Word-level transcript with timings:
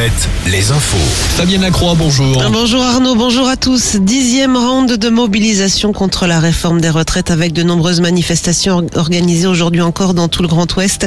Alouette, 0.00 0.28
les 0.46 0.70
infos. 0.70 0.96
Fabienne 1.36 1.60
Lacroix, 1.60 1.94
bonjour. 1.94 2.42
Bonjour 2.50 2.82
Arnaud, 2.82 3.16
bonjour 3.16 3.46
à 3.48 3.58
tous. 3.58 3.96
Dixième 3.96 4.56
round 4.56 4.90
de 4.90 5.08
mobilisation 5.10 5.92
contre 5.92 6.26
la 6.26 6.40
réforme 6.40 6.80
des 6.80 6.88
retraites 6.88 7.30
avec 7.30 7.52
de 7.52 7.62
nombreuses 7.62 8.00
manifestations 8.00 8.86
organisées 8.94 9.46
aujourd'hui 9.46 9.82
encore 9.82 10.14
dans 10.14 10.28
tout 10.28 10.40
le 10.40 10.48
Grand 10.48 10.74
Ouest. 10.74 11.06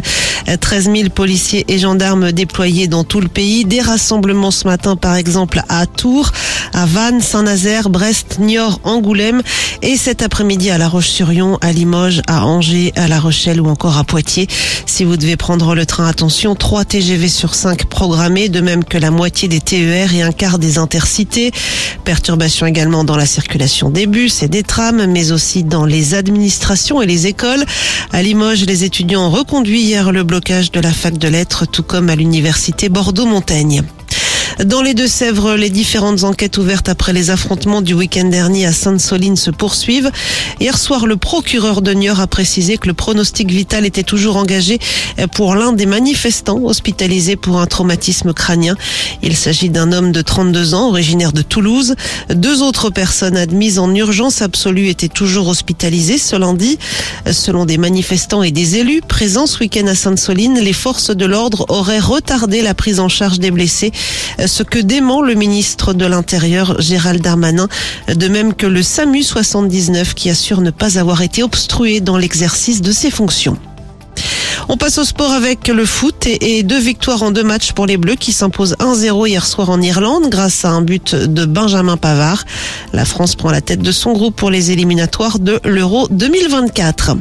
13 0.60 0.92
000 0.96 1.10
policiers 1.10 1.66
et 1.70 1.80
gendarmes 1.80 2.32
déployés 2.32 2.88
dans 2.88 3.04
tout 3.04 3.20
le 3.20 3.30
pays. 3.30 3.66
Des 3.66 3.82
rassemblements 3.82 4.52
ce 4.52 4.68
matin 4.68 4.96
par 4.96 5.16
exemple 5.16 5.64
à 5.70 5.88
Tours, 5.88 6.32
à 6.74 6.86
Vannes, 6.86 7.22
Saint-Nazaire, 7.22 7.90
Brest, 7.90 8.38
Niort, 8.40 8.80
Angoulême 8.84 9.42
et 9.82 9.98
cet 9.98 10.22
après-midi 10.22 10.70
à 10.70 10.78
La 10.78 10.88
Roche-sur-Yon, 10.88 11.58
à 11.62 11.72
Limoges, 11.72 12.22
à 12.28 12.46
Angers, 12.46 12.94
à 12.96 13.08
La 13.08 13.20
Rochelle 13.20 13.60
ou 13.60 13.70
encore 13.70 13.98
à 13.98 14.04
Poitiers. 14.04 14.48
Si 14.86 15.04
vous 15.04 15.18
devez 15.18 15.36
prendre 15.36 15.74
le 15.74 15.88
train, 15.88 16.06
attention, 16.08 16.54
3 16.54 16.86
TGV 16.86 17.28
sur 17.28 17.56
5 17.56 17.86
programmés, 17.86 18.50
de 18.50 18.62
même 18.62 18.83
que 18.84 18.98
la 18.98 19.12
moitié 19.12 19.48
des 19.48 19.60
TER 19.60 20.14
et 20.14 20.22
un 20.22 20.32
quart 20.32 20.60
des 20.60 20.78
intercités. 20.78 21.52
Perturbations 22.04 22.66
également 22.66 23.04
dans 23.04 23.18
la 23.18 23.26
circulation 23.26 23.90
des 23.90 24.08
bus 24.08 24.44
et 24.44 24.48
des 24.48 24.64
trams, 24.64 25.06
mais 25.08 25.32
aussi 25.32 25.64
dans 25.64 25.86
les 25.86 26.14
administrations 26.14 27.02
et 27.02 27.06
les 27.06 27.28
écoles. 27.28 27.64
À 28.12 28.22
Limoges, 28.22 28.66
les 28.66 28.84
étudiants 28.84 29.28
ont 29.28 29.32
reconduit 29.32 29.82
hier 29.82 30.12
le 30.12 30.24
blocage 30.24 30.72
de 30.72 30.80
la 30.80 30.92
fac 30.92 31.18
de 31.18 31.28
lettres, 31.28 31.66
tout 31.66 31.84
comme 31.84 32.10
à 32.10 32.16
l'université 32.16 32.90
Bordeaux-Montaigne. 32.90 33.84
Dans 34.60 34.84
les 34.84 34.94
Deux-Sèvres, 34.94 35.56
les 35.56 35.72
différentes 35.72 36.24
enquêtes 36.24 36.58
ouvertes 36.60 36.88
après 36.88 37.12
les 37.12 37.32
affrontements 37.32 37.82
du 37.82 37.96
week-end 37.96 38.26
dernier 38.26 38.68
à 38.68 38.72
Sainte-Soline 38.72 39.36
se 39.36 39.50
poursuivent. 39.50 40.12
Hier 40.60 40.78
soir, 40.78 41.08
le 41.08 41.18
procureur 41.18 41.82
de 41.82 41.92
Niort 41.92 42.20
a 42.20 42.28
précisé 42.28 42.78
que 42.78 42.88
le 42.88 42.94
pronostic 42.94 43.50
vital 43.50 43.84
était 43.86 44.04
toujours 44.04 44.38
engagé 44.38 44.78
pour 45.34 45.56
l'un 45.56 45.74
des 45.74 45.88
manifestants 45.88 46.62
hospitalisés 46.64 47.36
pour 47.36 47.60
un 47.60 47.66
traumatisme 47.66 48.32
crânien. 48.34 48.76
Il 49.24 49.36
s'agit 49.36 49.70
d'un 49.70 49.92
homme 49.92 50.12
de 50.12 50.22
32 50.22 50.76
ans, 50.76 50.90
originaire 50.90 51.34
de 51.34 51.42
Toulouse. 51.42 51.96
Deux 52.30 52.62
autres 52.62 52.92
personnes 52.92 53.38
admises 53.38 53.80
en 53.80 53.94
urgence 53.96 54.44
absolue 54.44 54.88
étaient 54.88 55.08
toujours 55.08 55.48
hospitalisées 55.48 56.20
ce 56.20 56.36
lundi. 56.36 56.78
Selon 57.32 57.66
des 57.66 57.80
manifestants 57.80 58.44
et 58.44 58.52
des 58.52 58.78
élus 58.78 59.02
présents 59.02 59.48
ce 59.48 59.60
week-end 59.60 59.88
à 59.88 59.96
Sainte-Soline, 59.96 60.60
les 60.60 60.74
forces 60.74 61.10
de 61.10 61.26
l'ordre 61.26 61.66
auraient 61.70 62.00
retardé 62.00 62.62
la 62.62 62.76
prise 62.76 63.00
en 63.00 63.10
charge 63.10 63.40
des 63.40 63.50
blessés 63.50 63.92
ce 64.48 64.64
que 64.64 64.80
dément 64.80 65.22
le 65.22 65.34
ministre 65.36 65.94
de 65.94 66.06
l'Intérieur 66.06 66.80
Gérald 66.82 67.22
Darmanin, 67.22 67.68
de 68.08 68.28
même 68.28 68.54
que 68.54 68.68
le 68.68 68.84
SAMU 68.84 69.24
79 69.24 70.14
qui 70.14 70.30
assure 70.30 70.62
ne 70.62 70.72
pas 70.72 70.98
avoir 70.98 71.22
été 71.22 71.44
obstrué 71.44 72.00
dans 72.00 72.18
l'exercice 72.18 72.82
de 72.82 72.92
ses 72.92 73.12
fonctions. 73.12 73.58
On 74.70 74.78
passe 74.78 74.98
au 74.98 75.04
sport 75.04 75.32
avec 75.32 75.68
le 75.68 75.86
foot 75.86 76.26
et 76.26 76.64
deux 76.64 76.80
victoires 76.80 77.24
en 77.24 77.32
deux 77.32 77.44
matchs 77.44 77.74
pour 77.74 77.86
les 77.86 77.98
Bleus 77.98 78.16
qui 78.16 78.32
s'imposent 78.32 78.76
1-0 78.80 79.28
hier 79.28 79.46
soir 79.46 79.70
en 79.70 79.82
Irlande 79.82 80.30
grâce 80.30 80.64
à 80.64 80.70
un 80.70 80.82
but 80.82 81.16
de 81.16 81.46
Benjamin 81.46 81.98
Pavard. 81.98 82.46
La 82.94 83.06
France 83.06 83.36
prend 83.36 83.52
la 83.52 83.62
tête 83.62 83.82
de 83.82 83.92
son 83.92 84.14
groupe 84.14 84.36
pour 84.36 84.52
les 84.52 84.72
éliminatoires 84.72 85.40
de 85.40 85.60
l'Euro 85.66 86.08
2024. 86.10 87.18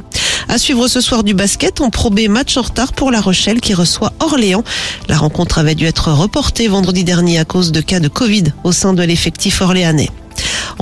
À 0.53 0.59
suivre 0.59 0.87
ce 0.87 1.01
soir 1.01 1.25
du 1.25 1.33
basket, 1.33 1.81
en 1.81 1.89
probé 1.89 2.29
match 2.29 2.59
en 2.59 2.61
retard 2.61 2.93
pour 2.93 3.11
La 3.11 3.23
Rochelle 3.23 3.59
qui 3.59 3.73
reçoit 3.73 4.13
Orléans. 4.21 4.63
La 5.09 5.17
rencontre 5.17 5.59
avait 5.59 5.75
dû 5.75 5.87
être 5.87 6.13
reportée 6.13 6.69
vendredi 6.69 7.05
dernier 7.05 7.39
à 7.39 7.47
cause 7.47 7.73
de 7.73 7.81
cas 7.81 8.01
de 8.01 8.09
Covid 8.09 8.45
au 8.63 8.71
sein 8.71 8.93
de 8.93 9.03
l'effectif 9.03 9.63
orléanais. 9.63 10.11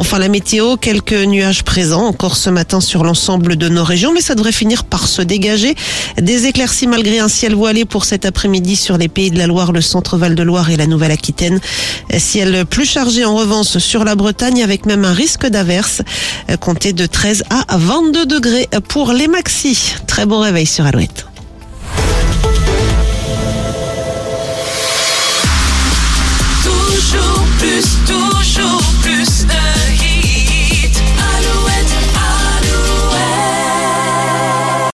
Enfin, 0.00 0.18
la 0.18 0.30
météo, 0.30 0.78
quelques 0.78 1.12
nuages 1.12 1.62
présents 1.62 2.06
encore 2.06 2.34
ce 2.34 2.48
matin 2.48 2.80
sur 2.80 3.04
l'ensemble 3.04 3.56
de 3.56 3.68
nos 3.68 3.84
régions, 3.84 4.14
mais 4.14 4.22
ça 4.22 4.34
devrait 4.34 4.50
finir 4.50 4.84
par 4.84 5.06
se 5.06 5.20
dégager. 5.20 5.74
Des 6.16 6.46
éclaircies 6.46 6.86
malgré 6.86 7.18
un 7.18 7.28
ciel 7.28 7.54
voilé 7.54 7.84
pour 7.84 8.06
cet 8.06 8.24
après-midi 8.24 8.76
sur 8.76 8.96
les 8.96 9.08
pays 9.08 9.30
de 9.30 9.36
la 9.36 9.46
Loire, 9.46 9.72
le 9.72 9.82
centre 9.82 10.16
Val-de-Loire 10.16 10.70
et 10.70 10.78
la 10.78 10.86
Nouvelle-Aquitaine. 10.86 11.60
Ciel 12.16 12.64
plus 12.64 12.86
chargé 12.86 13.26
en 13.26 13.36
revanche 13.36 13.76
sur 13.76 14.04
la 14.04 14.14
Bretagne 14.14 14.62
avec 14.62 14.86
même 14.86 15.04
un 15.04 15.12
risque 15.12 15.46
d'averse. 15.46 16.00
Comptez 16.60 16.94
de 16.94 17.04
13 17.04 17.44
à 17.50 17.76
22 17.76 18.24
degrés 18.24 18.70
pour 18.88 19.12
les 19.12 19.28
maxis. 19.28 19.96
Très 20.06 20.24
bon 20.24 20.40
réveil 20.40 20.64
sur 20.64 20.86
Alouette. 20.86 21.29